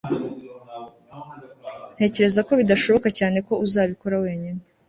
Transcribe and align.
ntekereza 1.95 2.41
ko 2.47 2.51
bidashoboka 2.59 3.07
cyane 3.17 3.37
ko 3.47 3.53
uzabikora 3.65 4.15
wenyine 4.23 4.61